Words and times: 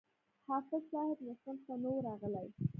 حافظ 0.47 0.81
صاحب 0.91 1.17
نه 1.25 1.33
صنف 1.45 1.61
ته 1.67 1.73
نه 1.81 1.87
وو 1.91 1.99
راغلى. 2.07 2.43